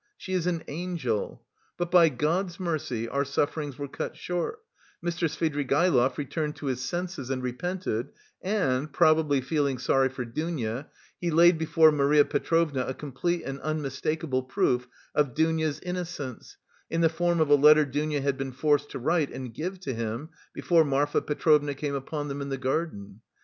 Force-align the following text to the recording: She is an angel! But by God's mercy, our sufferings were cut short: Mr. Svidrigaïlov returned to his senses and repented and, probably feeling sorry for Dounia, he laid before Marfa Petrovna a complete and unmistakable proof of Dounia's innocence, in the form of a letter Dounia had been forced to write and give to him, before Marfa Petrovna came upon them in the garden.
She 0.17 0.33
is 0.33 0.47
an 0.47 0.63
angel! 0.67 1.45
But 1.77 1.91
by 1.91 2.09
God's 2.09 2.59
mercy, 2.59 3.07
our 3.07 3.23
sufferings 3.23 3.77
were 3.77 3.87
cut 3.87 4.17
short: 4.17 4.61
Mr. 5.05 5.29
Svidrigaïlov 5.29 6.17
returned 6.17 6.55
to 6.55 6.65
his 6.65 6.81
senses 6.83 7.29
and 7.29 7.43
repented 7.43 8.09
and, 8.41 8.91
probably 8.91 9.41
feeling 9.41 9.77
sorry 9.77 10.09
for 10.09 10.25
Dounia, 10.25 10.87
he 11.19 11.29
laid 11.29 11.59
before 11.59 11.91
Marfa 11.91 12.25
Petrovna 12.25 12.85
a 12.87 12.95
complete 12.95 13.43
and 13.45 13.59
unmistakable 13.59 14.41
proof 14.41 14.87
of 15.13 15.35
Dounia's 15.35 15.79
innocence, 15.81 16.57
in 16.89 17.01
the 17.01 17.07
form 17.07 17.39
of 17.39 17.51
a 17.51 17.55
letter 17.55 17.85
Dounia 17.85 18.21
had 18.21 18.39
been 18.39 18.53
forced 18.53 18.89
to 18.89 18.97
write 18.97 19.31
and 19.31 19.53
give 19.53 19.79
to 19.81 19.93
him, 19.93 20.29
before 20.51 20.83
Marfa 20.83 21.21
Petrovna 21.21 21.75
came 21.75 21.93
upon 21.93 22.27
them 22.27 22.41
in 22.41 22.49
the 22.49 22.57
garden. 22.57 23.21